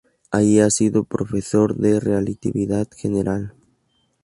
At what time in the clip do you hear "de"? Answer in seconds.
1.77-1.99